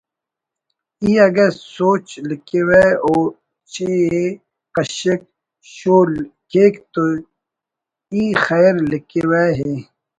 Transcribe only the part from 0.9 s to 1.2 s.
ای